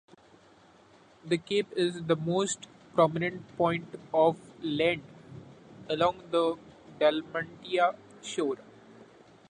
The 1.23 1.37
cape 1.37 1.67
is 1.75 2.05
the 2.07 2.15
most 2.15 2.65
prominent 2.95 3.55
point 3.55 3.85
of 4.11 4.35
land 4.63 5.03
along 5.87 6.23
the 6.31 6.57
Dalmatian 6.99 7.93
shore. 8.23 8.57